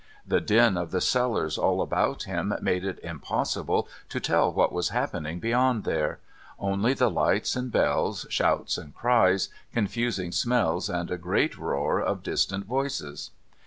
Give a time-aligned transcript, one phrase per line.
[0.25, 4.89] The din of the sellers all about him made it impossible to tell what was
[4.89, 6.17] happening beyond there;
[6.57, 12.23] only the lights and bells, shouts and cries, confusing smells, and a great roar of
[12.23, 13.29] distant voices.